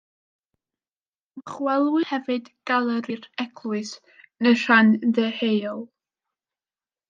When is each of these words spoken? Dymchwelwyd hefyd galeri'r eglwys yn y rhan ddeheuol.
Dymchwelwyd 1.39 2.07
hefyd 2.13 2.49
galeri'r 2.71 3.29
eglwys 3.45 3.95
yn 4.17 4.53
y 4.55 4.57
rhan 4.65 4.93
ddeheuol. 5.07 5.81